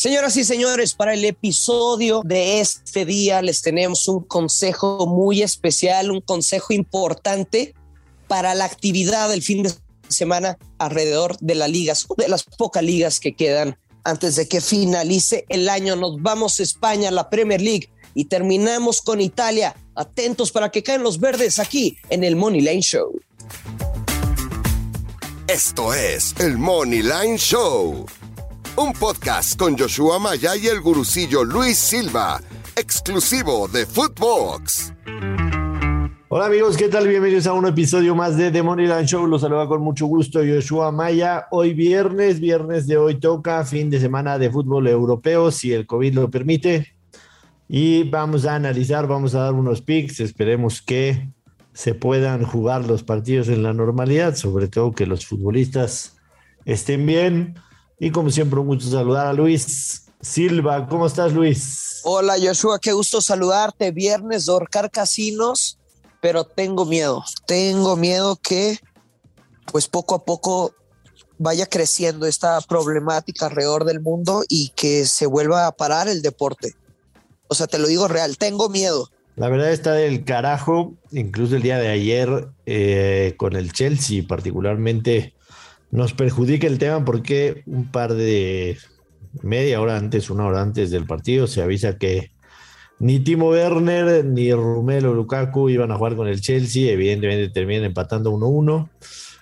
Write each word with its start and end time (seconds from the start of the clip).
Señoras 0.00 0.34
y 0.38 0.44
señores, 0.44 0.94
para 0.94 1.12
el 1.12 1.22
episodio 1.26 2.22
de 2.24 2.60
este 2.60 3.04
día 3.04 3.42
les 3.42 3.60
tenemos 3.60 4.08
un 4.08 4.24
consejo 4.24 5.06
muy 5.06 5.42
especial, 5.42 6.10
un 6.10 6.22
consejo 6.22 6.72
importante 6.72 7.74
para 8.26 8.54
la 8.54 8.64
actividad 8.64 9.28
del 9.28 9.42
fin 9.42 9.62
de 9.62 9.74
semana 10.08 10.56
alrededor 10.78 11.36
de 11.40 11.54
las 11.54 11.68
ligas, 11.68 12.06
de 12.16 12.28
las 12.28 12.44
pocas 12.44 12.82
ligas 12.82 13.20
que 13.20 13.36
quedan 13.36 13.78
antes 14.02 14.36
de 14.36 14.48
que 14.48 14.62
finalice 14.62 15.44
el 15.50 15.68
año. 15.68 15.96
Nos 15.96 16.22
vamos 16.22 16.58
a 16.58 16.62
España, 16.62 17.10
la 17.10 17.28
Premier 17.28 17.60
League, 17.60 17.90
y 18.14 18.24
terminamos 18.24 19.02
con 19.02 19.20
Italia. 19.20 19.76
Atentos 19.94 20.50
para 20.50 20.70
que 20.70 20.82
caen 20.82 21.02
los 21.02 21.20
verdes 21.20 21.58
aquí 21.58 21.98
en 22.08 22.24
el 22.24 22.36
Money 22.36 22.62
Line 22.62 22.80
Show. 22.80 23.20
Esto 25.46 25.92
es 25.92 26.32
el 26.38 26.56
Money 26.56 27.02
Line 27.02 27.36
Show, 27.36 28.06
un 28.80 28.94
podcast 28.94 29.58
con 29.58 29.76
Joshua 29.76 30.18
Maya 30.18 30.56
y 30.56 30.66
el 30.66 30.80
gurucillo 30.80 31.44
Luis 31.44 31.76
Silva, 31.76 32.40
exclusivo 32.76 33.68
de 33.68 33.84
Footbox. 33.84 34.94
Hola 36.30 36.46
amigos, 36.46 36.78
¿qué 36.78 36.88
tal? 36.88 37.06
Bienvenidos 37.06 37.46
a 37.46 37.52
un 37.52 37.66
episodio 37.66 38.14
más 38.14 38.38
de 38.38 38.50
The 38.50 38.62
Money 38.62 38.86
Line 38.86 39.06
Show. 39.06 39.26
Los 39.26 39.42
saluda 39.42 39.66
con 39.66 39.82
mucho 39.82 40.06
gusto 40.06 40.40
Joshua 40.40 40.90
Maya. 40.92 41.46
Hoy 41.50 41.74
viernes, 41.74 42.40
viernes 42.40 42.86
de 42.86 42.96
hoy 42.96 43.20
toca 43.20 43.66
fin 43.66 43.90
de 43.90 44.00
semana 44.00 44.38
de 44.38 44.50
fútbol 44.50 44.88
europeo, 44.88 45.50
si 45.50 45.74
el 45.74 45.86
COVID 45.86 46.14
lo 46.14 46.30
permite. 46.30 46.94
Y 47.68 48.04
vamos 48.04 48.46
a 48.46 48.54
analizar, 48.54 49.06
vamos 49.06 49.34
a 49.34 49.40
dar 49.40 49.52
unos 49.52 49.82
picks. 49.82 50.20
Esperemos 50.20 50.80
que 50.80 51.28
se 51.74 51.94
puedan 51.94 52.44
jugar 52.46 52.86
los 52.86 53.02
partidos 53.02 53.48
en 53.48 53.62
la 53.62 53.74
normalidad, 53.74 54.36
sobre 54.36 54.68
todo 54.68 54.92
que 54.92 55.04
los 55.04 55.26
futbolistas 55.26 56.16
estén 56.64 57.04
bien. 57.04 57.56
Y 58.02 58.10
como 58.10 58.30
siempre, 58.30 58.58
un 58.58 58.66
gusto 58.66 58.90
saludar 58.90 59.26
a 59.26 59.32
Luis 59.34 60.06
Silva. 60.22 60.88
¿Cómo 60.88 61.06
estás, 61.06 61.34
Luis? 61.34 62.00
Hola, 62.02 62.36
Joshua, 62.42 62.78
qué 62.78 62.92
gusto 62.92 63.20
saludarte. 63.20 63.90
Viernes 63.90 64.46
de 64.46 64.52
Orcar 64.52 64.90
Casinos, 64.90 65.78
pero 66.22 66.44
tengo 66.44 66.86
miedo. 66.86 67.22
Tengo 67.46 67.96
miedo 67.96 68.36
que, 68.36 68.78
pues 69.70 69.86
poco 69.86 70.14
a 70.14 70.24
poco, 70.24 70.74
vaya 71.36 71.66
creciendo 71.66 72.24
esta 72.24 72.58
problemática 72.62 73.46
alrededor 73.46 73.84
del 73.84 74.00
mundo 74.00 74.44
y 74.48 74.70
que 74.70 75.04
se 75.04 75.26
vuelva 75.26 75.66
a 75.66 75.72
parar 75.72 76.08
el 76.08 76.22
deporte. 76.22 76.72
O 77.48 77.54
sea, 77.54 77.66
te 77.66 77.78
lo 77.78 77.86
digo 77.86 78.08
real, 78.08 78.38
tengo 78.38 78.70
miedo. 78.70 79.10
La 79.36 79.50
verdad 79.50 79.72
está 79.72 79.92
del 79.92 80.24
carajo, 80.24 80.94
incluso 81.12 81.54
el 81.54 81.62
día 81.62 81.78
de 81.78 81.88
ayer 81.88 82.48
eh, 82.64 83.34
con 83.36 83.56
el 83.56 83.72
Chelsea 83.72 84.24
particularmente 84.26 85.34
nos 85.90 86.12
perjudica 86.12 86.66
el 86.66 86.78
tema 86.78 87.04
porque 87.04 87.62
un 87.66 87.90
par 87.90 88.14
de 88.14 88.78
media 89.42 89.80
hora 89.80 89.96
antes, 89.96 90.30
una 90.30 90.46
hora 90.46 90.62
antes 90.62 90.90
del 90.90 91.06
partido 91.06 91.46
se 91.46 91.62
avisa 91.62 91.98
que 91.98 92.32
ni 92.98 93.20
Timo 93.20 93.50
Werner 93.50 94.24
ni 94.24 94.52
Romelu 94.52 95.14
Lukaku 95.14 95.70
iban 95.70 95.90
a 95.90 95.96
jugar 95.96 96.16
con 96.16 96.28
el 96.28 96.40
Chelsea, 96.40 96.92
evidentemente 96.92 97.48
terminan 97.48 97.84
empatando 97.84 98.32
1-1 98.32 98.88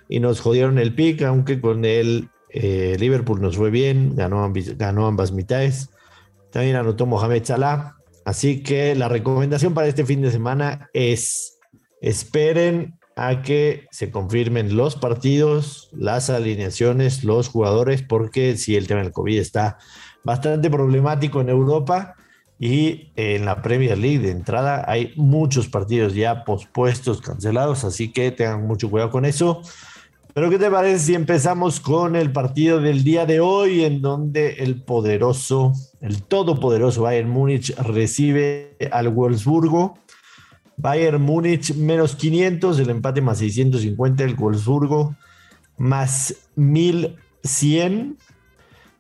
y 0.08 0.20
nos 0.20 0.41
jodieron 0.41 0.78
el 0.78 0.94
pick, 0.94 1.22
aunque 1.22 1.60
con 1.60 1.84
el 1.84 2.28
eh, 2.50 2.96
Liverpool 2.98 3.41
nos 3.41 3.56
fue 3.56 3.70
bien, 3.70 4.14
ganó, 4.14 4.50
ganó 4.76 5.06
ambas 5.06 5.32
mitades. 5.32 5.91
También 6.50 6.76
anotó 6.76 7.04
Mohamed 7.04 7.44
Salah, 7.44 7.98
Así 8.28 8.62
que 8.62 8.94
la 8.94 9.08
recomendación 9.08 9.72
para 9.72 9.86
este 9.86 10.04
fin 10.04 10.20
de 10.20 10.30
semana 10.30 10.91
es 10.92 11.58
esperen 12.02 12.97
a 13.19 13.42
que 13.42 13.88
se 13.91 14.12
confirmen 14.12 14.77
los 14.77 14.94
partidos, 14.94 15.91
las 15.92 16.30
alineaciones, 16.30 17.25
los 17.25 17.48
jugadores, 17.48 18.02
porque 18.02 18.56
si 18.56 18.77
el 18.77 18.86
tema 18.86 19.02
del 19.02 19.10
COVID 19.10 19.38
está 19.38 19.78
bastante 20.22 20.70
problemático 20.70 21.41
en 21.41 21.48
Europa 21.48 22.14
y 22.60 23.10
en 23.16 23.44
la 23.44 23.60
Premier 23.60 23.98
League 23.98 24.20
de 24.20 24.30
entrada 24.30 24.84
hay 24.86 25.12
muchos 25.16 25.69
partidos 25.69 26.14
ya 26.14 26.44
pospuestos, 26.44 27.20
cancelados, 27.20 27.82
así 27.82 28.12
que 28.12 28.31
tengan 28.31 28.66
mucho 28.66 28.88
cuidado 28.88 29.10
con 29.10 29.25
eso. 29.25 29.62
Pero 30.32 30.50
¿qué 30.50 30.59
te 30.59 30.70
parece 30.70 31.06
si 31.06 31.14
empezamos 31.16 31.81
con 31.81 32.14
el 32.14 32.31
partido 32.31 32.81
del 32.81 33.03
día 33.03 33.26
de 33.26 33.41
hoy 33.41 33.82
en 33.82 34.00
donde 34.00 34.54
el 34.60 34.81
poderoso, 34.81 35.72
el 36.00 36.22
todopoderoso 36.22 37.03
Bayern 37.03 37.28
Múnich 37.28 37.75
recibe 37.78 38.76
al 38.93 39.09
Wolfsburgo? 39.09 39.98
Bayern 40.78 41.21
Múnich 41.21 41.75
menos 41.75 42.15
500, 42.15 42.78
el 42.78 42.91
empate 42.91 43.21
más 43.21 43.39
650, 43.39 44.25
el 44.25 44.34
Wolfsburgo 44.34 45.16
más 45.77 46.34
1100. 46.55 48.16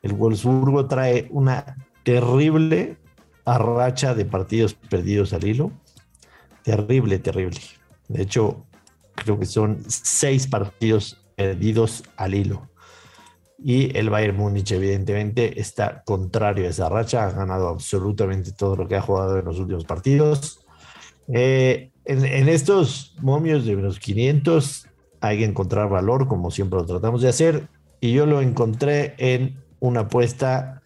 El 0.02 0.12
Wolfsburgo 0.12 0.86
trae 0.86 1.28
una 1.30 1.76
terrible 2.02 2.96
arracha 3.44 4.14
de 4.14 4.24
partidos 4.24 4.74
perdidos 4.74 5.32
al 5.32 5.44
hilo. 5.44 5.72
Terrible, 6.64 7.18
terrible. 7.20 7.60
De 8.08 8.22
hecho, 8.22 8.66
creo 9.14 9.38
que 9.38 9.46
son 9.46 9.78
seis 9.86 10.46
partidos 10.46 11.20
perdidos 11.36 12.02
al 12.16 12.34
hilo. 12.34 12.68
Y 13.56 13.96
el 13.96 14.10
Bayern 14.10 14.36
Múnich, 14.36 14.70
evidentemente, 14.72 15.60
está 15.60 16.02
contrario 16.04 16.66
a 16.66 16.70
esa 16.70 16.88
racha. 16.88 17.26
Ha 17.26 17.32
ganado 17.32 17.68
absolutamente 17.68 18.52
todo 18.52 18.76
lo 18.76 18.88
que 18.88 18.96
ha 18.96 19.02
jugado 19.02 19.38
en 19.38 19.44
los 19.44 19.58
últimos 19.58 19.84
partidos. 19.84 20.64
Eh, 21.32 21.90
en, 22.04 22.48
estos 22.48 23.14
momios 23.20 23.66
de 23.66 23.76
menos 23.76 23.98
500 23.98 24.86
hay 25.20 25.38
que 25.38 25.44
encontrar 25.44 25.88
valor, 25.88 26.26
como 26.26 26.50
siempre 26.50 26.78
lo 26.78 26.86
tratamos 26.86 27.22
de 27.22 27.28
hacer. 27.28 27.68
Y 28.00 28.12
yo 28.12 28.26
lo 28.26 28.40
encontré 28.40 29.14
en 29.18 29.56
una 29.80 30.00
apuesta 30.00 30.82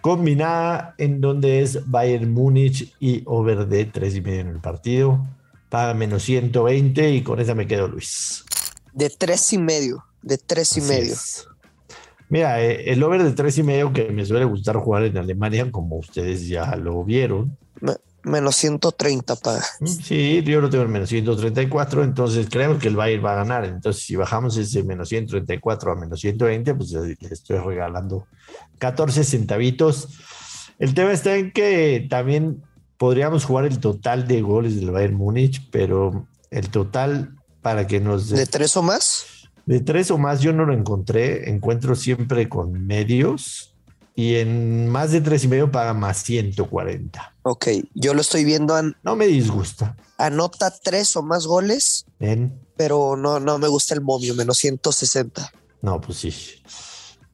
combinada 0.00 0.94
en 0.98 1.20
donde 1.20 1.62
es 1.62 1.90
Bayern 1.90 2.30
Múnich 2.30 2.94
y 3.00 3.22
over 3.26 3.66
de 3.66 3.90
3,5 3.90 4.28
en 4.28 4.48
el 4.48 4.60
partido. 4.60 5.26
Paga 5.70 5.94
menos 5.94 6.22
120 6.22 7.10
y 7.10 7.22
con 7.22 7.40
esa 7.40 7.54
me 7.54 7.66
quedo 7.66 7.88
Luis 7.88 8.44
de 8.94 9.10
tres 9.10 9.52
y 9.52 9.58
medio, 9.58 10.04
de 10.22 10.38
tres 10.38 10.76
y 10.76 10.80
medio. 10.80 11.14
Mira, 12.28 12.62
eh, 12.62 12.90
el 12.90 13.02
over 13.02 13.22
de 13.22 13.32
tres 13.32 13.58
y 13.58 13.62
medio 13.62 13.92
que 13.92 14.08
me 14.10 14.24
suele 14.24 14.44
gustar 14.44 14.76
jugar 14.76 15.04
en 15.04 15.18
Alemania, 15.18 15.70
como 15.70 15.96
ustedes 15.96 16.48
ya 16.48 16.74
lo 16.76 17.04
vieron. 17.04 17.58
Menos 18.24 18.56
130 18.56 19.36
para. 19.36 19.62
Mm, 19.80 19.86
sí, 19.86 20.42
yo 20.44 20.60
lo 20.60 20.70
tengo 20.70 20.84
en 20.84 20.90
menos 20.90 21.08
134, 21.08 22.04
entonces 22.04 22.48
creo 22.50 22.78
que 22.78 22.88
el 22.88 22.96
Bayern 22.96 23.24
va 23.24 23.32
a 23.32 23.36
ganar. 23.36 23.64
Entonces, 23.64 24.02
si 24.02 24.16
bajamos 24.16 24.56
ese 24.56 24.82
menos 24.82 25.08
134 25.08 25.92
a 25.92 25.94
menos 25.94 26.20
120, 26.20 26.74
pues 26.74 26.92
le 26.92 27.16
estoy 27.30 27.58
regalando 27.58 28.26
14 28.78 29.24
centavitos. 29.24 30.08
El 30.78 30.94
tema 30.94 31.12
está 31.12 31.36
en 31.36 31.52
que 31.52 32.06
también 32.10 32.62
podríamos 32.96 33.44
jugar 33.44 33.66
el 33.66 33.78
total 33.78 34.26
de 34.26 34.42
goles 34.42 34.76
del 34.76 34.90
Bayern 34.90 35.14
Múnich, 35.14 35.68
pero 35.70 36.26
el 36.50 36.70
total 36.70 37.36
para 37.62 37.86
que 37.86 38.00
nos... 38.00 38.30
¿De 38.30 38.46
tres 38.46 38.76
o 38.76 38.82
más? 38.82 39.26
De 39.66 39.80
tres 39.80 40.10
o 40.10 40.18
más 40.18 40.40
yo 40.40 40.52
no 40.52 40.66
lo 40.66 40.74
encontré, 40.74 41.50
encuentro 41.50 41.94
siempre 41.94 42.48
con 42.48 42.86
medios 42.86 43.73
y 44.14 44.36
en 44.36 44.88
más 44.88 45.10
de 45.10 45.20
tres 45.20 45.44
y 45.44 45.48
medio 45.48 45.70
paga 45.70 45.92
más 45.92 46.18
140. 46.22 47.34
Ok, 47.42 47.68
yo 47.94 48.14
lo 48.14 48.20
estoy 48.20 48.44
viendo. 48.44 48.80
no 49.02 49.16
me 49.16 49.26
disgusta. 49.26 49.96
Anota 50.18 50.72
tres 50.82 51.16
o 51.16 51.22
más 51.22 51.46
goles, 51.46 52.06
pero 52.76 53.16
no, 53.16 53.40
no 53.40 53.58
me 53.58 53.68
gusta 53.68 53.94
el 53.94 54.00
momio, 54.00 54.34
menos 54.34 54.58
160. 54.58 55.52
No, 55.82 56.00
pues 56.00 56.18
sí. 56.18 56.32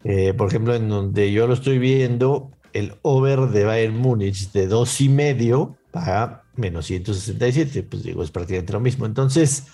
Eh, 0.04 0.32
por 0.34 0.48
ejemplo, 0.48 0.74
en 0.74 0.88
donde 0.88 1.30
yo 1.30 1.46
lo 1.46 1.54
estoy 1.54 1.78
viendo, 1.78 2.50
el 2.72 2.94
over 3.02 3.48
de 3.50 3.64
Bayern 3.64 3.96
Múnich 3.96 4.50
de 4.52 4.66
dos 4.66 5.00
y 5.00 5.08
medio 5.08 5.76
paga 5.90 6.44
menos 6.56 6.86
167. 6.86 7.82
Pues 7.82 8.02
digo, 8.02 8.22
es 8.22 8.30
prácticamente 8.30 8.72
lo 8.72 8.80
mismo. 8.80 9.04
Entonces, 9.04 9.64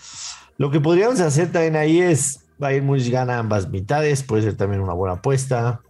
lo 0.59 0.71
que 0.71 0.81
podríamos 0.81 1.21
hacer 1.21 1.53
también 1.53 1.77
ahí 1.77 2.01
es 2.01 2.41
Bayern 2.59 2.87
Múnich 2.87 3.11
gana 3.11 3.39
ambas 3.39 3.69
mitades, 3.71 4.23
puede 4.23 4.43
ser 4.43 4.57
también 4.57 4.83
una 4.83 4.95
buena 4.95 5.17
apuesta. 5.17 5.81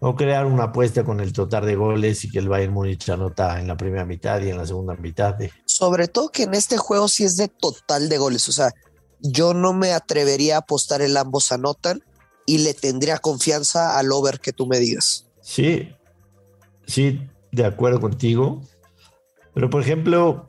O 0.00 0.14
crear 0.14 0.46
una 0.46 0.64
apuesta 0.64 1.04
con 1.04 1.20
el 1.20 1.32
total 1.32 1.64
de 1.64 1.74
goles 1.74 2.24
y 2.24 2.30
que 2.30 2.38
el 2.38 2.48
Bayern 2.48 2.72
Múnich 2.72 3.08
anota 3.08 3.60
en 3.60 3.66
la 3.66 3.76
primera 3.76 4.04
mitad 4.04 4.40
y 4.42 4.50
en 4.50 4.58
la 4.58 4.66
segunda 4.66 4.94
mitad. 4.94 5.36
Sobre 5.64 6.08
todo 6.08 6.30
que 6.30 6.42
en 6.42 6.54
este 6.54 6.76
juego 6.76 7.08
sí 7.08 7.24
es 7.24 7.36
de 7.36 7.48
total 7.48 8.08
de 8.08 8.18
goles. 8.18 8.48
O 8.48 8.52
sea, 8.52 8.72
yo 9.20 9.54
no 9.54 9.72
me 9.72 9.92
atrevería 9.92 10.56
a 10.56 10.60
apostar 10.60 11.00
el 11.02 11.16
ambos 11.16 11.50
anotan 11.52 12.02
y 12.44 12.58
le 12.58 12.74
tendría 12.74 13.18
confianza 13.18 13.98
al 13.98 14.12
over 14.12 14.40
que 14.40 14.52
tú 14.52 14.66
me 14.66 14.78
digas. 14.78 15.26
Sí, 15.40 15.90
sí, 16.86 17.20
de 17.52 17.64
acuerdo 17.64 18.00
contigo. 18.00 18.62
Pero 19.54 19.70
por 19.70 19.82
ejemplo, 19.82 20.48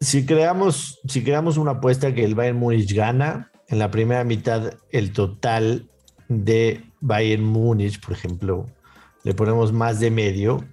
si 0.00 0.26
creamos, 0.26 0.98
si 1.08 1.22
creamos 1.22 1.56
una 1.56 1.72
apuesta 1.72 2.14
que 2.14 2.24
el 2.24 2.34
Bayern 2.34 2.58
Múnich 2.58 2.92
gana, 2.94 3.50
en 3.68 3.78
la 3.78 3.90
primera 3.90 4.24
mitad 4.24 4.74
el 4.90 5.12
total 5.12 5.88
de 6.28 6.84
Bayern 7.00 7.44
Múnich, 7.44 8.00
por 8.00 8.12
ejemplo, 8.12 8.66
le 9.24 9.34
ponemos 9.34 9.72
más 9.72 10.00
de 10.00 10.10
medio 10.10 10.64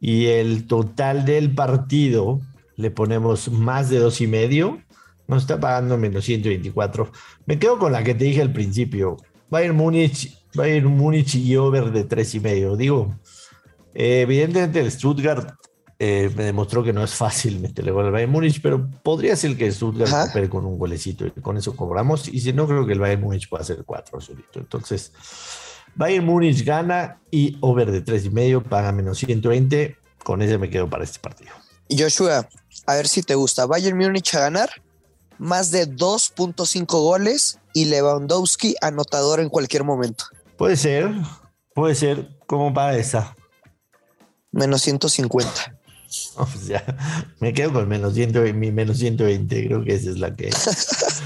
y 0.00 0.26
el 0.26 0.66
total 0.66 1.24
del 1.24 1.54
partido 1.54 2.40
le 2.76 2.90
ponemos 2.90 3.50
más 3.50 3.88
de 3.88 3.98
dos 3.98 4.20
y 4.20 4.26
medio, 4.26 4.82
nos 5.28 5.42
está 5.42 5.58
pagando 5.58 5.96
menos 5.96 6.24
124. 6.24 7.10
Me 7.46 7.58
quedo 7.58 7.78
con 7.78 7.92
la 7.92 8.04
que 8.04 8.14
te 8.14 8.24
dije 8.24 8.42
al 8.42 8.52
principio, 8.52 9.16
Bayern 9.50 9.76
Múnich, 9.76 10.36
Bayern 10.54 10.88
Múnich 10.88 11.34
y 11.34 11.56
over 11.56 11.90
de 11.90 12.04
tres 12.04 12.34
y 12.34 12.40
medio. 12.40 12.76
Digo, 12.76 13.14
Eh, 13.98 14.20
evidentemente 14.20 14.78
el 14.80 14.90
Stuttgart 14.90 15.54
eh, 15.98 16.30
me 16.36 16.44
demostró 16.44 16.84
que 16.84 16.92
no 16.92 17.02
es 17.02 17.14
fácil 17.14 17.60
meterle 17.60 17.92
gol 17.92 18.04
al 18.04 18.12
Bayern 18.12 18.30
Múnich, 18.30 18.60
pero 18.60 18.90
podría 19.02 19.34
ser 19.36 19.56
que 19.56 19.66
el 19.66 19.72
Stuttgart 19.72 20.12
recupere 20.12 20.50
con 20.50 20.66
un 20.66 20.78
golecito 20.78 21.26
y 21.26 21.30
con 21.30 21.56
eso 21.56 21.74
cobramos. 21.74 22.28
Y 22.28 22.40
si 22.40 22.52
no, 22.52 22.66
creo 22.66 22.84
que 22.86 22.92
el 22.92 22.98
Bayern 23.00 23.22
Múnich 23.22 23.48
pueda 23.48 23.62
hacer 23.62 23.82
cuatro 23.86 24.20
solito. 24.20 24.60
Entonces, 24.60 25.12
Bayern 25.96 26.26
Múnich 26.26 26.62
gana 26.64 27.18
y 27.30 27.56
over 27.60 27.90
de 27.90 28.02
tres 28.02 28.26
y 28.26 28.30
medio 28.30 28.62
paga 28.62 28.92
menos 28.92 29.18
120. 29.18 29.96
Con 30.22 30.42
ese 30.42 30.58
me 30.58 30.68
quedo 30.68 30.88
para 30.88 31.04
este 31.04 31.18
partido. 31.18 31.52
Joshua, 31.90 32.48
a 32.86 32.94
ver 32.94 33.08
si 33.08 33.22
te 33.22 33.34
gusta. 33.34 33.66
Bayern 33.66 33.96
Múnich 33.96 34.34
a 34.34 34.40
ganar 34.40 34.70
más 35.38 35.70
de 35.70 35.88
2.5 35.88 36.86
goles 36.86 37.58
y 37.72 37.86
Lewandowski 37.86 38.74
anotador 38.80 39.40
en 39.40 39.48
cualquier 39.48 39.84
momento. 39.84 40.24
Puede 40.56 40.76
ser, 40.76 41.10
puede 41.74 41.94
ser. 41.94 42.28
¿Cómo 42.46 42.72
paga 42.72 42.96
esa? 42.96 43.34
Menos 44.52 44.82
150. 44.82 45.76
Pues 46.36 46.66
ya, 46.66 46.84
me 47.40 47.52
quedo 47.52 47.72
con 47.72 47.88
menos 47.88 48.14
120, 48.14 48.58
mi 48.58 48.70
menos 48.70 48.98
120. 48.98 49.66
Creo 49.66 49.84
que 49.84 49.94
esa 49.94 50.10
es 50.10 50.18
la 50.18 50.34
que. 50.34 50.48
esa 50.48 51.20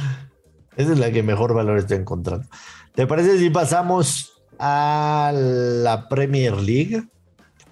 es 0.77 0.99
la 0.99 1.11
que 1.11 1.23
mejor 1.23 1.55
valor 1.55 1.79
estoy 1.79 1.99
encontrando. 1.99 2.47
¿Te 2.95 3.07
parece 3.07 3.39
si 3.39 3.51
pasamos 3.51 4.30
a 4.61 5.33
la 5.35 6.09
Premier 6.09 6.55
League? 6.55 7.03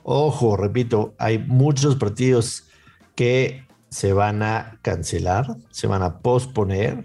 Ojo, 0.02 0.56
repito, 0.56 1.14
hay 1.19 1.38
muchos 1.38 1.96
partidos 1.96 2.64
que 3.14 3.67
se 3.90 4.12
van 4.12 4.43
a 4.43 4.79
cancelar, 4.82 5.56
se 5.70 5.87
van 5.87 6.02
a 6.02 6.20
posponer. 6.20 7.05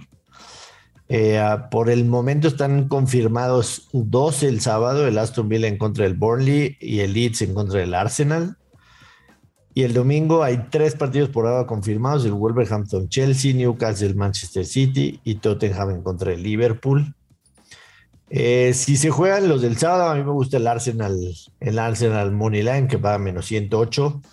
Eh, 1.10 1.40
por 1.70 1.90
el 1.90 2.06
momento 2.06 2.48
están 2.48 2.88
confirmados 2.88 3.90
dos 3.92 4.42
el 4.42 4.62
sábado, 4.62 5.06
el 5.06 5.18
Aston 5.18 5.50
Villa 5.50 5.68
en 5.68 5.78
contra 5.78 6.06
del 6.06 6.16
Burnley 6.16 6.78
y 6.80 7.02
el 7.02 7.14
Leeds 7.14 7.42
en 7.42 7.54
contra 7.54 7.82
del 7.82 7.94
Arsenal. 7.94 8.58
Y 9.74 9.84
el 9.84 9.94
domingo 9.94 10.44
hay 10.44 10.68
tres 10.70 10.96
partidos 10.96 11.30
por 11.30 11.46
ahora 11.46 11.68
confirmados: 11.68 12.26
el 12.26 12.34
Wolverhampton 12.34 13.10
Chelsea, 13.10 13.54
Newcastle 13.54 14.14
Manchester 14.14 14.66
City 14.66 15.20
y 15.24 15.36
Tottenham 15.36 15.90
en 15.90 16.04
contra 16.04 16.32
del 16.32 16.44
Liverpool. 16.44 17.14
Eh, 18.36 18.74
si 18.74 18.98
se 18.98 19.12
juegan 19.12 19.48
los 19.48 19.62
del 19.62 19.78
sábado, 19.78 20.10
a 20.10 20.16
mí 20.16 20.24
me 20.24 20.32
gusta 20.32 20.58
el 20.58 20.66
Arsenal, 20.66 21.16
el 21.60 21.78
Arsenal 21.78 22.32
Money 22.32 22.64
Line 22.64 22.88
que 22.88 22.98
paga 22.98 23.20
menos 23.20 23.46
108. 23.46 24.24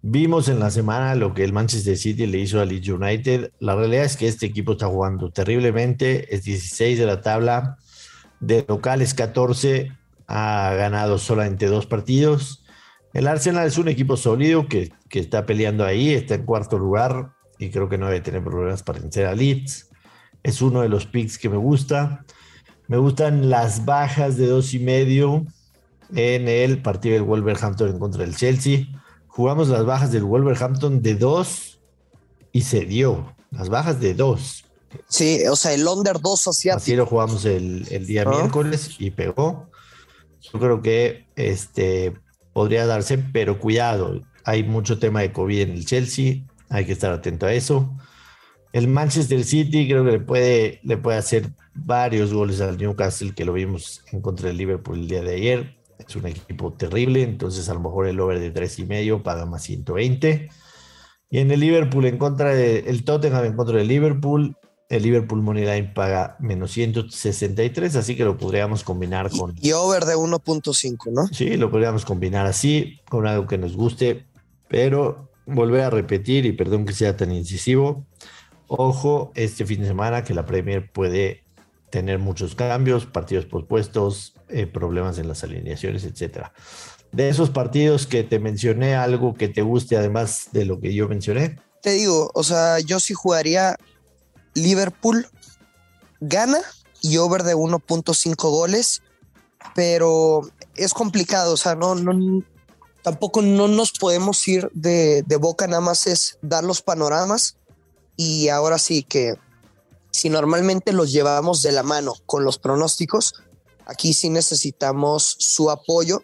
Vimos 0.00 0.48
en 0.48 0.60
la 0.60 0.70
semana 0.70 1.14
lo 1.14 1.34
que 1.34 1.44
el 1.44 1.52
Manchester 1.52 1.98
City 1.98 2.26
le 2.26 2.38
hizo 2.38 2.62
al 2.62 2.70
Leeds 2.70 2.88
United. 2.88 3.52
La 3.58 3.76
realidad 3.76 4.06
es 4.06 4.16
que 4.16 4.28
este 4.28 4.46
equipo 4.46 4.72
está 4.72 4.86
jugando 4.86 5.30
terriblemente. 5.30 6.34
Es 6.34 6.44
16 6.44 6.98
de 6.98 7.04
la 7.04 7.20
tabla. 7.20 7.76
De 8.40 8.64
locales 8.66 9.12
14. 9.12 9.92
Ha 10.26 10.72
ganado 10.78 11.18
solamente 11.18 11.66
dos 11.66 11.84
partidos. 11.84 12.64
El 13.12 13.26
Arsenal 13.26 13.66
es 13.66 13.76
un 13.76 13.88
equipo 13.88 14.16
sólido 14.16 14.68
que, 14.68 14.90
está 15.10 15.44
peleando 15.44 15.84
ahí, 15.84 16.14
está 16.14 16.34
en 16.34 16.46
cuarto 16.46 16.78
lugar 16.78 17.32
y 17.58 17.68
creo 17.68 17.90
que 17.90 17.98
no 17.98 18.06
debe 18.06 18.22
tener 18.22 18.42
problemas 18.42 18.82
para 18.82 19.00
vencer 19.00 19.26
a 19.26 19.34
Leeds. 19.34 19.90
Es 20.42 20.62
uno 20.62 20.80
de 20.80 20.88
los 20.88 21.04
picks 21.04 21.36
que 21.36 21.50
me 21.50 21.58
gusta. 21.58 22.24
Me 22.86 22.96
gustan 22.98 23.48
las 23.50 23.84
bajas 23.84 24.36
de 24.36 24.46
dos 24.46 24.74
y 24.74 24.78
medio 24.78 25.46
en 26.14 26.48
el 26.48 26.82
partido 26.82 27.14
del 27.14 27.22
Wolverhampton 27.22 27.88
en 27.88 27.98
contra 27.98 28.22
del 28.22 28.36
Chelsea. 28.36 28.86
Jugamos 29.26 29.68
las 29.68 29.84
bajas 29.84 30.12
del 30.12 30.24
Wolverhampton 30.24 31.02
de 31.02 31.14
dos 31.14 31.80
y 32.52 32.62
se 32.62 32.84
dio. 32.84 33.34
Las 33.50 33.68
bajas 33.68 34.00
de 34.00 34.14
dos. 34.14 34.64
Sí, 35.08 35.42
o 35.50 35.56
sea, 35.56 35.72
el 35.72 35.86
under 35.86 36.20
2 36.20 36.44
hacia. 36.48 36.74
Así 36.74 36.94
lo 36.94 37.06
jugamos 37.06 37.44
el, 37.44 37.84
día 38.06 38.24
miércoles 38.24 38.96
y 38.98 39.10
pegó. 39.10 39.70
Yo 40.40 40.60
creo 40.60 40.82
que 40.82 41.26
este 41.36 42.14
podría 42.52 42.86
darse, 42.86 43.18
pero 43.18 43.58
cuidado, 43.58 44.20
hay 44.44 44.62
mucho 44.62 44.98
tema 44.98 45.20
de 45.20 45.32
COVID 45.32 45.62
en 45.62 45.70
el 45.72 45.86
Chelsea, 45.86 46.44
hay 46.68 46.84
que 46.84 46.92
estar 46.92 47.12
atento 47.12 47.46
a 47.46 47.52
eso. 47.52 47.90
El 48.74 48.88
Manchester 48.88 49.44
City 49.44 49.86
creo 49.86 50.04
que 50.04 50.10
le 50.10 50.18
puede, 50.18 50.80
le 50.82 50.96
puede 50.96 51.16
hacer 51.16 51.48
varios 51.76 52.34
goles 52.34 52.60
al 52.60 52.76
Newcastle, 52.76 53.32
que 53.32 53.44
lo 53.44 53.52
vimos 53.52 54.02
en 54.10 54.20
contra 54.20 54.48
del 54.48 54.56
Liverpool 54.56 54.98
el 54.98 55.06
día 55.06 55.22
de 55.22 55.36
ayer. 55.36 55.76
Es 55.96 56.16
un 56.16 56.26
equipo 56.26 56.72
terrible, 56.72 57.22
entonces 57.22 57.68
a 57.68 57.74
lo 57.74 57.78
mejor 57.78 58.08
el 58.08 58.18
over 58.18 58.40
de 58.40 58.50
tres 58.50 58.76
y 58.80 58.84
medio 58.84 59.22
paga 59.22 59.46
más 59.46 59.62
120. 59.62 60.48
Y 61.30 61.38
en 61.38 61.52
el 61.52 61.60
Liverpool 61.60 62.04
en 62.06 62.18
contra 62.18 62.52
de 62.52 62.80
el 62.88 63.04
Tottenham 63.04 63.44
en 63.44 63.54
contra 63.54 63.78
del 63.78 63.86
Liverpool, 63.86 64.56
el 64.88 65.02
Liverpool 65.04 65.40
Moneyline 65.40 65.94
paga 65.94 66.36
menos 66.40 66.72
163, 66.72 67.94
así 67.94 68.16
que 68.16 68.24
lo 68.24 68.36
podríamos 68.36 68.82
combinar 68.82 69.30
con. 69.30 69.54
Y 69.62 69.70
over 69.70 70.04
de 70.04 70.16
1.5, 70.16 71.12
¿no? 71.12 71.28
Sí, 71.28 71.56
lo 71.56 71.70
podríamos 71.70 72.04
combinar 72.04 72.46
así, 72.46 72.98
con 73.08 73.28
algo 73.28 73.46
que 73.46 73.56
nos 73.56 73.76
guste, 73.76 74.26
pero 74.66 75.30
volver 75.46 75.82
a 75.82 75.90
repetir, 75.90 76.44
y 76.44 76.52
perdón 76.52 76.86
que 76.86 76.92
sea 76.92 77.16
tan 77.16 77.30
incisivo, 77.30 78.04
ojo 78.68 79.32
este 79.34 79.66
fin 79.66 79.80
de 79.80 79.88
semana 79.88 80.24
que 80.24 80.34
la 80.34 80.46
Premier 80.46 80.90
puede 80.90 81.44
tener 81.90 82.18
muchos 82.18 82.54
cambios, 82.54 83.06
partidos 83.06 83.46
pospuestos, 83.46 84.34
eh, 84.48 84.66
problemas 84.66 85.18
en 85.18 85.28
las 85.28 85.44
alineaciones, 85.44 86.04
etcétera. 86.04 86.52
De 87.12 87.28
esos 87.28 87.50
partidos 87.50 88.06
que 88.06 88.24
te 88.24 88.40
mencioné, 88.40 88.96
algo 88.96 89.34
que 89.34 89.48
te 89.48 89.62
guste 89.62 89.96
además 89.96 90.48
de 90.50 90.64
lo 90.64 90.80
que 90.80 90.92
yo 90.92 91.08
mencioné. 91.08 91.60
Te 91.82 91.90
digo, 91.92 92.30
o 92.34 92.42
sea, 92.42 92.80
yo 92.80 92.98
sí 92.98 93.14
jugaría 93.14 93.76
Liverpool 94.54 95.28
gana 96.20 96.58
y 97.00 97.18
over 97.18 97.44
de 97.44 97.54
1.5 97.54 98.50
goles, 98.50 99.02
pero 99.74 100.40
es 100.74 100.94
complicado, 100.94 101.52
o 101.52 101.56
sea, 101.56 101.76
no, 101.76 101.94
no, 101.94 102.42
tampoco 103.02 103.42
no 103.42 103.68
nos 103.68 103.92
podemos 103.92 104.48
ir 104.48 104.68
de, 104.72 105.22
de 105.22 105.36
boca, 105.36 105.68
nada 105.68 105.80
más 105.80 106.08
es 106.08 106.38
dar 106.42 106.64
los 106.64 106.82
panoramas 106.82 107.56
y 108.16 108.48
ahora 108.48 108.78
sí 108.78 109.02
que 109.02 109.34
si 110.10 110.30
normalmente 110.30 110.92
los 110.92 111.10
llevamos 111.10 111.62
de 111.62 111.72
la 111.72 111.82
mano 111.82 112.14
con 112.26 112.44
los 112.44 112.58
pronósticos, 112.58 113.34
aquí 113.86 114.14
sí 114.14 114.30
necesitamos 114.30 115.36
su 115.38 115.70
apoyo 115.70 116.22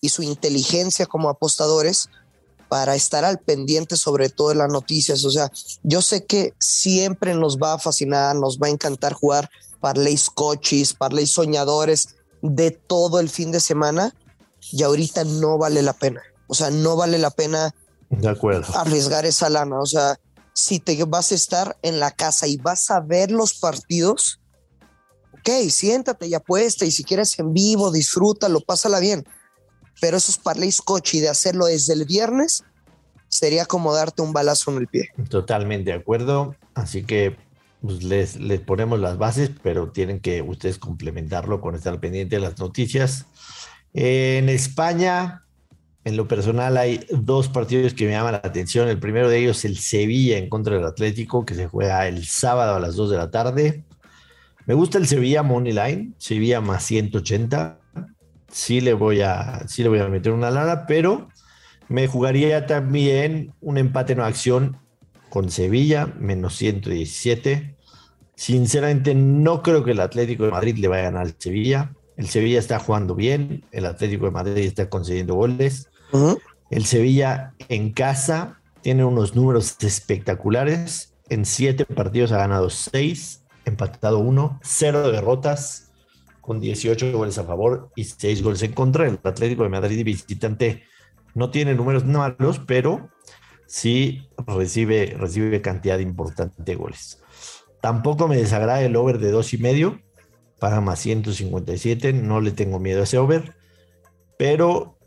y 0.00 0.08
su 0.08 0.22
inteligencia 0.22 1.06
como 1.06 1.28
apostadores 1.28 2.08
para 2.68 2.94
estar 2.94 3.24
al 3.24 3.38
pendiente 3.38 3.96
sobre 3.96 4.28
todo 4.28 4.50
de 4.50 4.56
las 4.56 4.70
noticias. 4.70 5.24
O 5.24 5.30
sea, 5.30 5.50
yo 5.82 6.02
sé 6.02 6.24
que 6.24 6.54
siempre 6.58 7.34
nos 7.34 7.58
va 7.58 7.74
a 7.74 7.78
fascinar, 7.78 8.36
nos 8.36 8.58
va 8.58 8.66
a 8.66 8.70
encantar 8.70 9.14
jugar 9.14 9.48
parlays 9.80 10.30
coches, 10.30 10.92
parlays 10.92 11.30
soñadores 11.30 12.16
de 12.42 12.70
todo 12.70 13.20
el 13.20 13.28
fin 13.28 13.52
de 13.52 13.60
semana 13.60 14.14
y 14.72 14.82
ahorita 14.82 15.24
no 15.24 15.58
vale 15.58 15.82
la 15.82 15.92
pena. 15.92 16.22
O 16.46 16.54
sea, 16.54 16.70
no 16.70 16.96
vale 16.96 17.18
la 17.18 17.30
pena 17.30 17.74
de 18.10 18.28
acuerdo. 18.28 18.76
arriesgar 18.76 19.26
esa 19.26 19.48
lana. 19.48 19.80
O 19.80 19.86
sea, 19.86 20.18
si 20.58 20.80
te 20.80 21.02
vas 21.04 21.32
a 21.32 21.34
estar 21.34 21.78
en 21.82 22.00
la 22.00 22.10
casa 22.10 22.46
y 22.46 22.56
vas 22.56 22.90
a 22.90 23.00
ver 23.00 23.30
los 23.30 23.54
partidos, 23.54 24.40
ok, 25.32 25.68
siéntate 25.70 26.26
y 26.26 26.34
apuesta 26.34 26.84
y 26.84 26.90
si 26.90 27.04
quieres 27.04 27.38
en 27.38 27.52
vivo, 27.52 27.90
disfrútalo, 27.90 28.60
pásala 28.60 28.98
bien 29.00 29.24
pero 30.00 30.16
esos 30.16 30.38
parlays 30.38 30.80
coche 30.80 31.20
de 31.20 31.28
hacerlo 31.28 31.66
desde 31.66 31.94
el 31.94 32.04
viernes 32.04 32.64
sería 33.28 33.66
como 33.66 33.92
darte 33.92 34.22
un 34.22 34.32
balazo 34.32 34.70
en 34.72 34.78
el 34.78 34.86
pie. 34.86 35.08
Totalmente 35.28 35.90
de 35.90 35.96
acuerdo. 35.96 36.54
Así 36.74 37.04
que 37.04 37.36
pues, 37.80 38.02
les, 38.02 38.36
les, 38.36 38.60
ponemos 38.60 38.98
las 39.00 39.18
bases, 39.18 39.50
pero 39.62 39.90
tienen 39.90 40.20
que 40.20 40.42
ustedes 40.42 40.78
complementarlo 40.78 41.60
con 41.60 41.74
estar 41.74 41.98
pendiente 42.00 42.36
de 42.36 42.42
las 42.42 42.58
noticias. 42.58 43.26
En 43.92 44.48
España, 44.48 45.44
en 46.08 46.16
lo 46.16 46.26
personal, 46.26 46.76
hay 46.76 47.06
dos 47.10 47.48
partidos 47.48 47.94
que 47.94 48.06
me 48.06 48.12
llaman 48.12 48.32
la 48.32 48.38
atención. 48.38 48.88
El 48.88 48.98
primero 48.98 49.28
de 49.28 49.38
ellos, 49.38 49.64
el 49.64 49.78
Sevilla 49.78 50.38
en 50.38 50.48
contra 50.48 50.74
del 50.74 50.84
Atlético, 50.84 51.44
que 51.44 51.54
se 51.54 51.66
juega 51.66 52.08
el 52.08 52.24
sábado 52.26 52.74
a 52.74 52.80
las 52.80 52.96
2 52.96 53.10
de 53.10 53.16
la 53.16 53.30
tarde. 53.30 53.84
Me 54.66 54.74
gusta 54.74 54.98
el 54.98 55.06
Sevilla 55.06 55.42
Money 55.42 56.14
Sevilla 56.18 56.60
más 56.60 56.84
180 56.84 57.78
sí 58.50 58.80
le 58.80 58.94
voy 58.94 59.20
a, 59.20 59.66
sí 59.68 59.82
le 59.82 59.88
voy 59.88 60.00
a 60.00 60.08
meter 60.08 60.32
una 60.32 60.50
lana, 60.50 60.86
pero 60.86 61.28
me 61.88 62.06
jugaría 62.06 62.66
también 62.66 63.54
un 63.60 63.78
empate 63.78 64.14
en 64.14 64.20
acción 64.20 64.78
con 65.30 65.50
Sevilla, 65.50 66.06
menos 66.18 66.56
117. 66.56 67.76
Sinceramente, 68.34 69.14
no 69.14 69.62
creo 69.62 69.84
que 69.84 69.92
el 69.92 70.00
Atlético 70.00 70.44
de 70.44 70.50
Madrid 70.50 70.76
le 70.78 70.88
vaya 70.88 71.02
a 71.02 71.10
ganar 71.10 71.22
al 71.22 71.34
Sevilla. 71.38 71.92
El 72.16 72.28
Sevilla 72.28 72.58
está 72.58 72.78
jugando 72.78 73.14
bien, 73.14 73.64
el 73.72 73.86
Atlético 73.86 74.26
de 74.26 74.30
Madrid 74.32 74.64
está 74.64 74.88
concediendo 74.88 75.34
goles. 75.34 75.88
El 76.70 76.84
Sevilla 76.84 77.54
en 77.68 77.92
casa 77.92 78.60
tiene 78.82 79.04
unos 79.04 79.34
números 79.34 79.76
espectaculares. 79.80 81.14
En 81.28 81.44
siete 81.44 81.84
partidos 81.84 82.32
ha 82.32 82.38
ganado 82.38 82.70
seis, 82.70 83.44
empatado 83.64 84.18
uno, 84.18 84.58
cero 84.62 85.10
derrotas 85.10 85.92
con 86.40 86.60
18 86.60 87.12
goles 87.12 87.36
a 87.36 87.44
favor 87.44 87.90
y 87.94 88.04
6 88.04 88.42
goles 88.42 88.62
en 88.62 88.72
contra. 88.72 89.06
El 89.06 89.20
Atlético 89.22 89.64
de 89.64 89.68
Madrid 89.68 90.02
visitante 90.02 90.82
no 91.34 91.50
tiene 91.50 91.74
números 91.74 92.06
malos, 92.06 92.60
pero 92.66 93.10
sí 93.66 94.28
recibe, 94.46 95.14
recibe 95.18 95.60
cantidad 95.60 95.98
importante 95.98 96.62
de 96.62 96.74
goles. 96.74 97.22
Tampoco 97.80 98.28
me 98.28 98.36
desagrada 98.36 98.82
el 98.82 98.96
over 98.96 99.18
de 99.18 99.30
dos 99.30 99.52
y 99.52 99.58
medio, 99.58 100.00
paga 100.58 100.80
más 100.80 100.98
157, 101.00 102.14
no 102.14 102.40
le 102.40 102.50
tengo 102.50 102.80
miedo 102.80 103.02
a 103.02 103.04
ese 103.04 103.18
over, 103.18 103.54
pero 104.38 104.97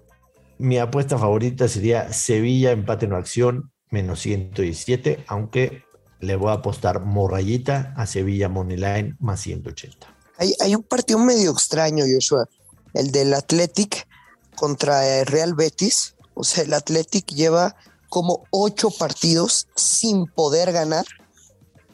mi 0.62 0.78
apuesta 0.78 1.18
favorita 1.18 1.68
sería 1.68 2.14
Sevilla 2.14 2.72
empate 2.72 3.08
en 3.08 3.14
acción 3.14 3.74
menos 3.90 4.22
117, 4.22 5.26
aunque 5.28 5.84
le 6.20 6.36
voy 6.36 6.52
a 6.52 6.54
apostar 6.54 7.02
morrayita 7.02 7.94
a 7.98 8.06
Sevilla 8.06 8.48
Moneyline 8.48 9.18
más 9.20 9.42
180. 9.42 10.16
Hay, 10.38 10.54
hay 10.60 10.76
un 10.76 10.84
partido 10.84 11.20
medio 11.20 11.52
extraño, 11.52 12.06
Joshua, 12.08 12.48
el 12.94 13.12
del 13.12 13.34
Athletic 13.34 14.08
contra 14.56 15.20
el 15.20 15.26
Real 15.26 15.56
Betis. 15.56 16.16
O 16.36 16.44
sea, 16.44 16.64
el 16.64 16.74
Athletic 16.74 17.26
lleva 17.34 17.76
como 18.10 18.44
ocho 18.52 18.92
partidos 18.92 19.68
sin 19.76 20.28
poder 20.28 20.72
ganar. 20.72 21.06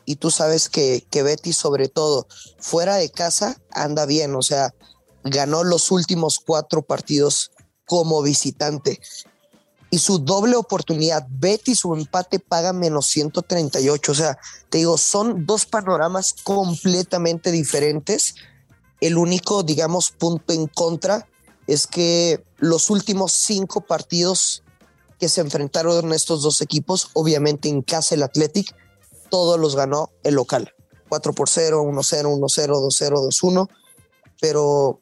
Y 0.05 0.17
tú 0.17 0.29
sabes 0.29 0.67
que, 0.67 1.05
que 1.09 1.23
Betis, 1.23 1.55
sobre 1.55 1.87
todo 1.87 2.27
fuera 2.59 2.95
de 2.95 3.09
casa, 3.09 3.57
anda 3.71 4.05
bien. 4.05 4.35
O 4.35 4.41
sea, 4.41 4.73
ganó 5.23 5.63
los 5.63 5.89
últimos 5.89 6.39
cuatro 6.39 6.81
partidos 6.81 7.51
como 7.87 8.21
visitante. 8.21 8.99
Y 9.89 9.99
su 9.99 10.19
doble 10.19 10.57
oportunidad, 10.57 11.25
Betis 11.29 11.79
su 11.79 11.95
empate 11.95 12.39
paga 12.39 12.73
menos 12.73 13.07
138. 13.07 14.11
O 14.11 14.15
sea, 14.15 14.37
te 14.69 14.79
digo, 14.79 14.97
son 14.97 15.45
dos 15.45 15.65
panoramas 15.65 16.35
completamente 16.43 17.51
diferentes. 17.51 18.35
El 18.99 19.17
único, 19.17 19.63
digamos, 19.63 20.11
punto 20.11 20.53
en 20.53 20.67
contra 20.67 21.27
es 21.67 21.87
que 21.87 22.43
los 22.57 22.89
últimos 22.89 23.31
cinco 23.31 23.81
partidos 23.81 24.63
que 25.19 25.29
se 25.29 25.41
enfrentaron 25.41 26.13
estos 26.13 26.41
dos 26.41 26.61
equipos, 26.61 27.09
obviamente 27.13 27.69
en 27.69 27.81
casa 27.81 28.15
el 28.15 28.23
Athletic, 28.23 28.75
todos 29.29 29.57
los 29.59 29.75
ganó 29.75 30.11
el 30.23 30.35
local. 30.35 30.73
4 31.07 31.33
por 31.33 31.47
0, 31.47 31.81
1 31.83 32.03
0, 32.03 32.29
1 32.29 32.49
0, 32.49 32.79
2 32.81 32.95
0, 32.97 33.21
2 33.21 33.43
1. 33.43 33.69
Pero 34.41 35.01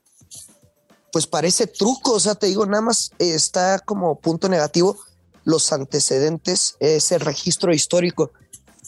pues 1.16 1.28
parece 1.28 1.66
truco, 1.66 2.16
o 2.16 2.20
sea, 2.20 2.36
te 2.36 2.48
digo, 2.48 2.66
nada 2.66 2.82
más 2.82 3.12
está 3.20 3.80
como 3.80 4.20
punto 4.20 4.50
negativo 4.50 5.00
los 5.46 5.72
antecedentes, 5.72 6.76
ese 6.82 7.20
registro 7.20 7.74
histórico, 7.74 8.34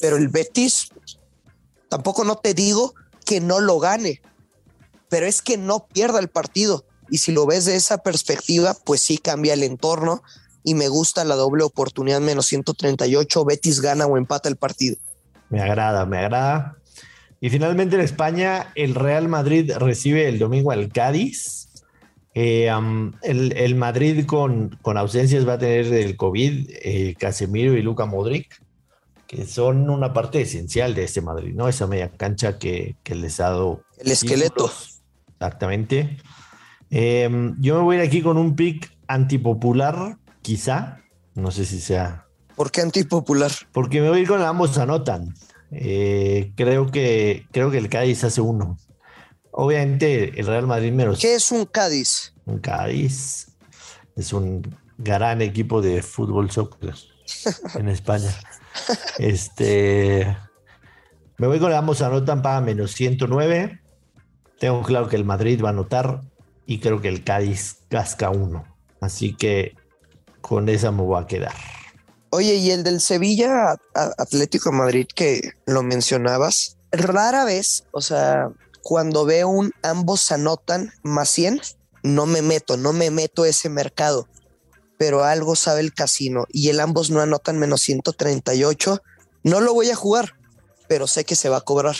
pero 0.01 0.17
el 0.17 0.27
Betis, 0.27 0.89
tampoco 1.87 2.25
no 2.25 2.35
te 2.35 2.53
digo 2.53 2.93
que 3.23 3.39
no 3.39 3.61
lo 3.61 3.79
gane, 3.79 4.21
pero 5.07 5.25
es 5.25 5.41
que 5.41 5.55
no 5.55 5.87
pierda 5.87 6.19
el 6.19 6.27
partido. 6.27 6.83
Y 7.09 7.19
si 7.19 7.31
lo 7.31 7.45
ves 7.45 7.63
de 7.63 7.77
esa 7.77 7.99
perspectiva, 7.99 8.75
pues 8.83 9.01
sí 9.01 9.19
cambia 9.19 9.53
el 9.53 9.63
entorno 9.63 10.21
y 10.65 10.73
me 10.73 10.89
gusta 10.89 11.23
la 11.23 11.35
doble 11.35 11.63
oportunidad 11.63 12.19
menos 12.19 12.47
138, 12.47 13.45
Betis 13.45 13.79
gana 13.79 14.05
o 14.05 14.17
empata 14.17 14.49
el 14.49 14.57
partido. 14.57 14.97
Me 15.49 15.61
agrada, 15.61 16.05
me 16.05 16.17
agrada. 16.17 16.75
Y 17.39 17.49
finalmente 17.49 17.95
en 17.95 18.01
España, 18.01 18.73
el 18.75 18.95
Real 18.95 19.29
Madrid 19.29 19.71
recibe 19.77 20.27
el 20.27 20.39
domingo 20.39 20.71
al 20.71 20.91
Cádiz 20.91 21.66
eh, 22.39 22.69
el, 23.23 23.75
Madrid 23.75 24.27
con, 24.27 24.77
con, 24.83 24.95
ausencias 24.95 25.47
va 25.47 25.53
a 25.53 25.57
tener 25.57 25.91
el 25.91 26.15
COVID, 26.15 26.69
eh, 26.83 27.15
Casemiro 27.17 27.73
y 27.75 27.81
Luca 27.81 28.05
Modric, 28.05 28.61
que 29.25 29.47
son 29.47 29.89
una 29.89 30.13
parte 30.13 30.41
esencial 30.41 30.93
de 30.93 31.05
este 31.05 31.21
Madrid, 31.21 31.55
¿no? 31.55 31.67
Esa 31.67 31.87
media 31.87 32.11
cancha 32.11 32.59
que, 32.59 32.95
les 33.05 33.39
ha 33.39 33.45
dado. 33.45 33.81
El 33.97 34.11
esqueleto. 34.11 34.71
Exactamente. 35.31 36.17
Em, 36.91 37.55
yo 37.59 37.77
me 37.77 37.81
voy 37.81 37.95
a 37.95 38.03
ir 38.03 38.07
aquí 38.07 38.21
con 38.21 38.37
un 38.37 38.55
pick 38.55 38.95
antipopular, 39.07 40.19
quizá. 40.43 40.99
No 41.33 41.49
sé 41.49 41.65
si 41.65 41.81
sea. 41.81 42.27
¿Por 42.55 42.69
qué 42.69 42.81
antipopular? 42.81 43.51
Porque 43.71 43.99
me 43.99 44.09
voy 44.09 44.19
a 44.19 44.21
ir 44.21 44.27
con 44.27 44.43
ambos 44.43 44.77
anotan. 44.77 45.33
Eh, 45.71 46.51
creo, 46.55 46.91
que, 46.91 47.47
creo 47.51 47.71
que 47.71 47.79
el 47.79 47.89
Cádiz 47.89 48.23
hace 48.23 48.41
uno. 48.41 48.77
Obviamente 49.59 50.39
el 50.39 50.45
Real 50.45 50.67
Madrid 50.67 50.91
menos. 50.91 51.17
¿Qué 51.19 51.33
es 51.33 51.51
un 51.51 51.65
Cádiz? 51.65 52.31
Un 52.45 52.59
Cádiz 52.59 53.47
es 54.15 54.31
un 54.31 54.61
gran 54.99 55.41
equipo 55.41 55.81
de 55.81 56.03
fútbol 56.03 56.51
soccer 56.51 56.93
en 57.73 57.89
España. 57.89 58.29
Este 59.17 60.37
me 61.37 61.47
voy 61.47 61.57
con 61.57 61.73
ambos 61.73 62.03
anotan 62.03 62.43
para 62.43 62.61
menos 62.61 62.91
109. 62.91 63.81
Tengo 64.59 64.83
claro 64.83 65.09
que 65.09 65.15
el 65.15 65.25
Madrid 65.25 65.59
va 65.63 65.69
a 65.69 65.71
anotar 65.71 66.21
y 66.67 66.77
creo 66.77 67.01
que 67.01 67.07
el 67.07 67.23
Cádiz 67.23 67.77
casca 67.89 68.29
uno. 68.29 68.63
Así 69.01 69.33
que 69.33 69.75
con 70.39 70.69
esa 70.69 70.91
me 70.91 71.01
voy 71.01 71.19
a 71.19 71.25
quedar. 71.25 71.53
Oye, 72.29 72.53
y 72.57 72.69
el 72.69 72.83
del 72.83 73.01
Sevilla 73.01 73.75
Atlético 74.19 74.71
Madrid 74.71 75.07
que 75.15 75.53
lo 75.65 75.81
mencionabas, 75.81 76.77
rara 76.91 77.43
vez, 77.43 77.85
o 77.89 78.01
sea, 78.01 78.51
cuando 78.87 79.25
veo 79.25 79.49
un 79.49 79.73
ambos 79.83 80.31
anotan 80.31 80.93
más 81.03 81.29
100, 81.31 81.59
no 82.03 82.25
me 82.25 82.41
meto, 82.41 82.77
no 82.77 82.93
me 82.93 83.11
meto 83.11 83.43
ese 83.43 83.67
mercado. 83.67 84.29
Pero 84.97 85.25
algo 85.25 85.57
sabe 85.57 85.81
el 85.81 85.93
casino 85.93 86.45
y 86.47 86.69
el 86.69 86.79
ambos 86.79 87.09
no 87.09 87.19
anotan 87.19 87.59
menos 87.59 87.81
138. 87.81 89.01
No 89.43 89.59
lo 89.59 89.73
voy 89.73 89.89
a 89.89 89.95
jugar, 89.97 90.37
pero 90.87 91.05
sé 91.05 91.25
que 91.25 91.35
se 91.35 91.49
va 91.49 91.57
a 91.57 91.61
cobrar. 91.65 91.97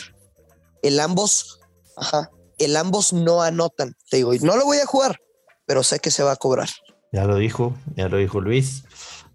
El 0.81 1.01
ambos, 1.01 1.59
ajá, 1.97 2.31
el 2.57 2.77
ambos 2.77 3.11
no 3.11 3.41
anotan. 3.41 3.97
Te 4.09 4.15
digo, 4.15 4.31
no 4.41 4.55
lo 4.55 4.63
voy 4.63 4.77
a 4.77 4.85
jugar, 4.85 5.19
pero 5.65 5.83
sé 5.83 5.99
que 5.99 6.09
se 6.09 6.23
va 6.23 6.31
a 6.31 6.37
cobrar. 6.37 6.69
Ya 7.11 7.25
lo 7.25 7.35
dijo, 7.35 7.75
ya 7.97 8.07
lo 8.07 8.15
dijo 8.15 8.39
Luis. 8.39 8.85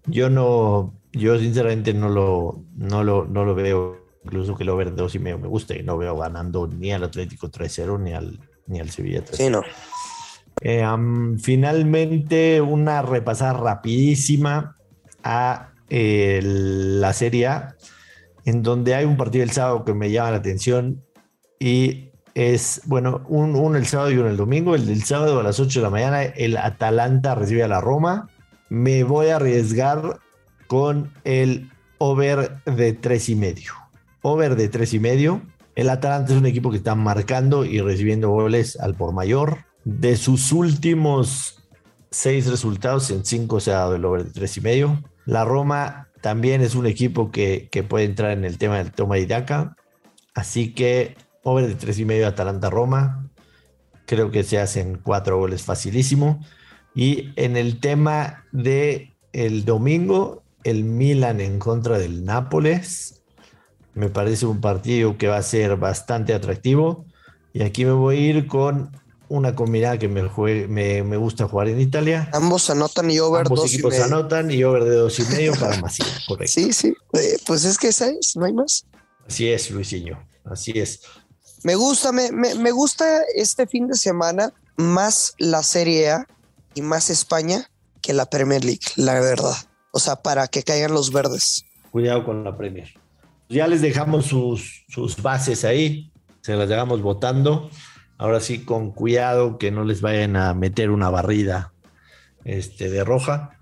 Yo 0.07 0.31
no, 0.31 0.99
yo 1.11 1.37
sinceramente 1.37 1.93
no 1.93 2.09
lo, 2.09 2.65
no 2.75 3.03
lo, 3.03 3.25
no 3.25 3.45
lo 3.45 3.53
veo 3.53 4.02
incluso 4.23 4.55
que 4.55 4.63
el 4.63 4.69
over 4.69 4.95
2 4.95 5.15
y 5.15 5.19
medio 5.19 5.39
me 5.39 5.47
gusta 5.47 5.75
y 5.75 5.83
no 5.83 5.97
veo 5.97 6.17
ganando 6.17 6.67
ni 6.67 6.91
al 6.91 7.03
Atlético 7.03 7.49
3-0 7.49 7.99
ni 7.99 8.13
al, 8.13 8.39
ni 8.67 8.79
al 8.79 8.89
Sevilla 8.89 9.23
3 9.23 9.37
Sí, 9.37 9.49
no. 9.49 9.61
Eh, 10.61 10.85
finalmente, 11.41 12.61
una 12.61 13.01
repasada 13.01 13.53
rapidísima 13.53 14.75
a 15.23 15.71
eh, 15.89 16.39
la 16.43 17.11
Serie 17.13 17.47
A, 17.47 17.75
en 18.45 18.61
donde 18.61 18.95
hay 18.95 19.05
un 19.05 19.17
partido 19.17 19.43
el 19.43 19.51
sábado 19.51 19.83
que 19.83 19.93
me 19.93 20.11
llama 20.11 20.31
la 20.31 20.37
atención 20.37 21.03
y 21.59 22.11
es, 22.35 22.81
bueno, 22.85 23.23
uno 23.27 23.75
el 23.75 23.85
sábado 23.85 24.11
y 24.11 24.17
uno 24.17 24.29
el 24.29 24.37
domingo. 24.37 24.75
El 24.75 24.85
del 24.85 25.03
sábado 25.03 25.39
a 25.39 25.43
las 25.43 25.59
8 25.59 25.79
de 25.79 25.83
la 25.83 25.89
mañana, 25.89 26.23
el 26.23 26.57
Atalanta 26.57 27.35
recibe 27.35 27.63
a 27.63 27.67
la 27.67 27.79
Roma. 27.79 28.29
Me 28.69 29.03
voy 29.03 29.27
a 29.27 29.35
arriesgar 29.35 30.19
con 30.67 31.13
el 31.23 31.69
over 31.99 32.63
de 32.65 32.93
tres 32.93 33.29
y 33.29 33.35
medio 33.35 33.82
over 34.23 34.55
de 34.55 34.67
tres 34.69 34.93
y 34.95 34.99
medio. 34.99 35.43
El 35.75 35.89
Atalanta 35.89 36.33
es 36.33 36.39
un 36.39 36.47
equipo 36.47 36.71
que 36.71 36.77
está 36.77 36.95
marcando 36.95 37.65
y 37.65 37.79
recibiendo 37.79 38.29
goles 38.29 38.79
al 38.79 38.95
por 38.95 39.13
mayor. 39.13 39.65
De 39.85 40.15
sus 40.17 40.51
últimos 40.51 41.63
seis 42.09 42.47
resultados, 42.47 43.11
en 43.11 43.25
cinco 43.25 43.59
se 43.59 43.71
ha 43.71 43.79
dado 43.79 43.95
el 43.95 44.05
over 44.05 44.23
de 44.23 44.31
tres 44.31 44.57
y 44.57 44.61
medio. 44.61 45.03
La 45.25 45.45
Roma 45.45 46.09
también 46.21 46.61
es 46.61 46.75
un 46.75 46.85
equipo 46.85 47.31
que, 47.31 47.69
puede 47.87 48.05
entrar 48.05 48.31
en 48.31 48.45
el 48.45 48.57
tema 48.57 48.77
del 48.77 48.91
toma 48.91 49.17
y 49.17 49.25
daca. 49.25 49.75
Así 50.33 50.73
que 50.73 51.15
over 51.43 51.67
de 51.67 51.75
tres 51.75 51.99
y 51.99 52.05
medio 52.05 52.27
Atalanta-Roma. 52.27 53.29
Creo 54.05 54.31
que 54.31 54.43
se 54.43 54.59
hacen 54.59 54.99
cuatro 55.03 55.37
goles 55.37 55.63
facilísimo. 55.63 56.39
Y 56.95 57.31
en 57.35 57.57
el 57.57 57.79
tema 57.79 58.45
de 58.51 59.13
el 59.33 59.65
domingo, 59.65 60.43
el 60.63 60.83
Milan 60.83 61.41
en 61.41 61.59
contra 61.59 61.97
del 61.97 62.23
Nápoles. 62.23 63.22
Me 63.95 64.09
parece 64.09 64.45
un 64.45 64.59
partido 64.61 65.17
que 65.17 65.27
va 65.27 65.37
a 65.37 65.43
ser 65.43 65.77
bastante 65.77 66.33
atractivo. 66.33 67.05
Y 67.53 67.61
aquí 67.61 67.85
me 67.85 67.91
voy 67.91 68.17
a 68.17 68.19
ir 68.19 68.47
con 68.47 68.91
una 69.29 69.55
combinada 69.55 69.97
que 69.97 70.07
me, 70.07 70.23
me, 71.03 71.17
gusta 71.17 71.47
jugar 71.47 71.67
en 71.67 71.79
Italia. 71.79 72.29
Ambos 72.33 72.69
anotan 72.69 73.09
y 73.09 73.19
over 73.19 73.45
Ambos 73.47 73.71
equipos 73.71 73.99
anotan 73.99 74.51
y 74.51 74.63
over 74.63 74.83
de 74.83 74.95
dos 74.95 75.19
y 75.19 75.23
medio 75.23 75.53
para 75.53 75.79
más. 75.79 75.97
correcto. 76.27 76.51
Sí, 76.53 76.73
sí. 76.73 76.95
Eh, 77.13 77.37
pues 77.45 77.65
es 77.65 77.77
que 77.77 77.87
esa 77.87 78.09
es, 78.09 78.35
no 78.35 78.45
hay 78.45 78.53
más. 78.53 78.85
Así 79.27 79.49
es, 79.49 79.71
Luisinho. 79.71 80.19
Así 80.43 80.71
es. 80.75 81.01
Me 81.63 81.75
gusta, 81.75 82.11
me, 82.11 82.31
me 82.31 82.71
gusta 82.71 83.21
este 83.35 83.67
fin 83.67 83.87
de 83.87 83.95
semana 83.95 84.53
más 84.75 85.33
la 85.37 85.63
Serie 85.63 86.11
A 86.11 86.27
y 86.75 86.81
más 86.81 87.09
España 87.09 87.69
que 88.01 88.13
la 88.13 88.25
Premier 88.29 88.65
League, 88.65 88.85
la 88.97 89.19
verdad. 89.19 89.55
O 89.91 89.99
sea, 89.99 90.17
para 90.17 90.47
que 90.47 90.63
caigan 90.63 90.93
los 90.93 91.11
verdes. 91.11 91.63
Cuidado 91.91 92.25
con 92.25 92.43
la 92.43 92.57
Premier 92.57 93.02
ya 93.53 93.67
les 93.67 93.81
dejamos 93.81 94.25
sus, 94.25 94.85
sus 94.89 95.21
bases 95.21 95.63
ahí, 95.63 96.11
se 96.41 96.55
las 96.55 96.67
dejamos 96.69 97.01
votando. 97.01 97.69
Ahora 98.17 98.39
sí, 98.39 98.59
con 98.59 98.91
cuidado 98.91 99.57
que 99.57 99.71
no 99.71 99.83
les 99.83 100.01
vayan 100.01 100.35
a 100.35 100.53
meter 100.53 100.91
una 100.91 101.09
barrida 101.09 101.73
este, 102.43 102.89
de 102.89 103.03
roja 103.03 103.57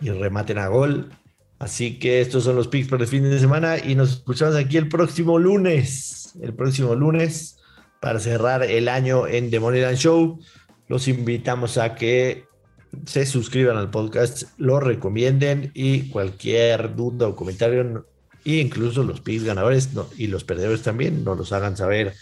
y 0.00 0.10
rematen 0.10 0.58
a 0.58 0.68
gol. 0.68 1.10
Así 1.58 1.98
que 1.98 2.20
estos 2.20 2.44
son 2.44 2.56
los 2.56 2.68
picks 2.68 2.88
para 2.88 3.04
el 3.04 3.08
fin 3.08 3.22
de 3.22 3.38
semana 3.38 3.78
y 3.78 3.94
nos 3.94 4.12
escuchamos 4.12 4.56
aquí 4.56 4.76
el 4.76 4.88
próximo 4.88 5.38
lunes. 5.38 6.36
El 6.42 6.54
próximo 6.54 6.94
lunes 6.94 7.58
para 8.00 8.20
cerrar 8.20 8.62
el 8.62 8.88
año 8.88 9.26
en 9.26 9.50
The 9.50 9.60
Moneyland 9.60 9.96
Show. 9.96 10.38
Los 10.88 11.08
invitamos 11.08 11.78
a 11.78 11.94
que 11.94 12.44
se 13.06 13.26
suscriban 13.26 13.76
al 13.76 13.90
podcast, 13.90 14.44
lo 14.58 14.80
recomienden 14.80 15.70
y 15.74 16.10
cualquier 16.10 16.94
duda 16.94 17.28
o 17.28 17.36
comentario 17.36 18.06
y 18.46 18.60
incluso 18.60 19.02
los 19.02 19.20
picks 19.20 19.42
ganadores 19.42 19.88
y 20.16 20.28
los 20.28 20.44
perdedores 20.44 20.82
también 20.82 21.24
nos 21.24 21.36
los 21.36 21.52
hagan 21.52 21.76
saber 21.76 22.14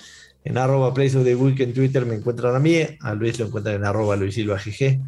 en 0.42 0.56
arroba 0.56 0.94
Place 0.94 1.18
of 1.18 1.24
the 1.24 1.36
Week 1.36 1.60
en 1.60 1.74
Twitter 1.74 2.06
me 2.06 2.14
encuentran 2.14 2.56
a 2.56 2.58
mí, 2.58 2.78
a 3.00 3.14
Luis 3.14 3.38
lo 3.38 3.46
encuentran 3.46 3.76
en 3.76 3.84
arroba 3.84 4.16
Luis 4.16 4.34
Silva 4.34 4.56
GG 4.56 5.00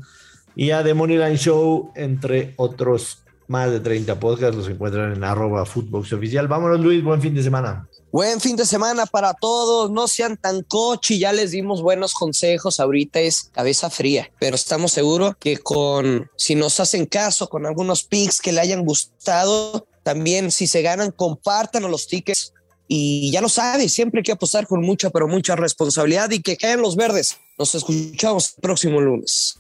Y 0.56 0.70
a 0.73 0.85
The 0.85 0.92
Moneyline 0.92 1.38
Show, 1.38 1.90
entre 1.96 2.52
otros 2.56 3.18
más 3.49 3.70
de 3.70 3.80
30 3.80 4.20
podcasts, 4.20 4.56
los 4.56 4.68
encuentran 4.68 5.14
en 5.14 5.25
arroba 5.25 5.64
Footbox 5.64 6.12
Oficial. 6.12 6.49
Vámonos, 6.49 6.80
Luis, 6.80 7.02
buen 7.02 7.23
fin 7.23 7.35
de 7.35 7.42
semana. 7.42 7.88
Buen 8.12 8.40
fin 8.40 8.56
de 8.56 8.66
semana 8.66 9.06
para 9.06 9.32
todos, 9.32 9.90
no 9.90 10.08
sean 10.08 10.37
tan 10.37 10.62
cochi, 10.62 11.18
ya 11.18 11.32
les 11.32 11.50
dimos 11.50 11.80
buenos 11.80 12.12
consejos, 12.12 12.78
ahorita 12.78 13.20
es 13.20 13.50
cabeza 13.54 13.88
fría, 13.88 14.30
pero 14.38 14.56
estamos 14.56 14.92
seguros 14.92 15.35
que 15.38 15.58
con, 15.58 16.30
si 16.37 16.54
nos 16.54 16.78
hacen 16.80 17.06
caso, 17.06 17.49
con 17.49 17.64
algunos 17.64 18.04
picks 18.04 18.40
que 18.40 18.52
le 18.52 18.61
hayan 18.61 18.85
gustado, 18.85 19.87
también 20.06 20.52
si 20.52 20.68
se 20.68 20.82
ganan, 20.82 21.10
compartan 21.10 21.82
los 21.90 22.06
tickets 22.06 22.52
y 22.86 23.32
ya 23.32 23.40
lo 23.40 23.48
sabe, 23.48 23.88
siempre 23.88 24.20
hay 24.20 24.22
que 24.22 24.30
apostar 24.30 24.64
con 24.68 24.80
mucha, 24.80 25.10
pero 25.10 25.26
mucha 25.26 25.56
responsabilidad 25.56 26.30
y 26.30 26.40
que 26.40 26.56
caen 26.56 26.80
los 26.80 26.94
verdes. 26.94 27.38
Nos 27.58 27.75
escuchamos 27.75 28.54
el 28.54 28.62
próximo 28.62 29.00
lunes. 29.00 29.58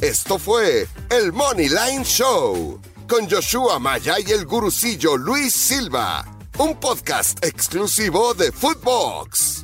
Esto 0.00 0.40
fue 0.40 0.88
el 1.10 1.32
Money 1.32 1.68
Line 1.68 2.04
Show 2.04 2.80
con 3.08 3.30
Joshua 3.30 3.78
Maya 3.78 4.16
y 4.18 4.32
el 4.32 4.46
gurucillo 4.46 5.16
Luis 5.16 5.52
Silva, 5.52 6.26
un 6.58 6.74
podcast 6.74 7.38
exclusivo 7.44 8.34
de 8.34 8.50
Footbox. 8.50 9.59